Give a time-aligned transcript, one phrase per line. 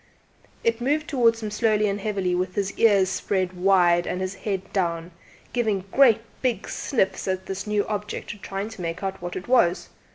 [0.63, 4.73] It moved towards him slowly and heavily with its ears spread wide and its head
[4.73, 5.11] down,
[5.53, 9.89] giving great big sniffs at this new object, trying to make out what it was.